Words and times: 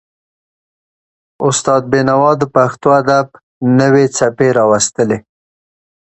استاد 1.47 1.81
بینوا 1.91 2.31
د 2.41 2.43
پښتو 2.55 2.87
ادب 2.99 3.27
نوې 3.79 4.05
څپې 4.17 4.47
راوستلې. 4.57 5.17